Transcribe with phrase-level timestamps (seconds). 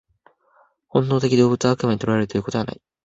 [0.89, 2.81] 本能的動物は悪魔に囚われるということはない。